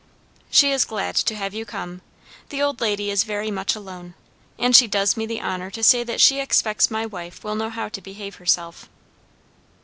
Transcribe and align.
"She 0.49 0.71
is 0.71 0.83
glad 0.83 1.13
to 1.17 1.35
have 1.35 1.53
you 1.53 1.63
come. 1.63 2.01
The 2.49 2.59
old 2.59 2.81
lady 2.81 3.11
is 3.11 3.23
very 3.23 3.51
much 3.51 3.75
alone. 3.75 4.15
And 4.57 4.75
she 4.75 4.87
does 4.87 5.15
me 5.15 5.27
the 5.27 5.39
honour 5.41 5.69
to 5.69 5.83
say 5.83 6.03
that 6.03 6.19
she 6.19 6.39
expects 6.39 6.89
my 6.89 7.05
wife 7.05 7.43
will 7.43 7.53
know 7.53 7.69
how 7.69 7.87
to 7.89 8.01
behave 8.01 8.37
herself." 8.37 8.89